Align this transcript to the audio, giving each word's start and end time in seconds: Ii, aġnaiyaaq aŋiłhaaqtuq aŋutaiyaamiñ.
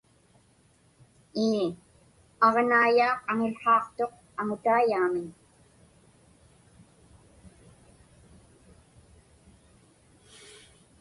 Ii, 1.45 1.75
aġnaiyaaq 2.45 3.19
aŋiłhaaqtuq 3.31 4.13
aŋutaiyaamiñ. 4.39 5.27